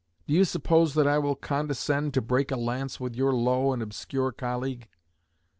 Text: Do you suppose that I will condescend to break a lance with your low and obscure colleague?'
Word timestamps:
Do 0.25 0.33
you 0.33 0.45
suppose 0.45 0.95
that 0.95 1.05
I 1.05 1.19
will 1.19 1.35
condescend 1.35 2.15
to 2.15 2.23
break 2.23 2.49
a 2.49 2.55
lance 2.57 2.99
with 2.99 3.15
your 3.15 3.35
low 3.35 3.71
and 3.71 3.83
obscure 3.83 4.31
colleague?' 4.31 4.87